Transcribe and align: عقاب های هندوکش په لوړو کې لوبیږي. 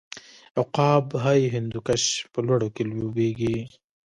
عقاب 0.59 1.05
های 1.23 1.41
هندوکش 1.53 2.03
په 2.31 2.39
لوړو 2.47 2.67
کې 2.75 2.83
لوبیږي. 2.99 3.57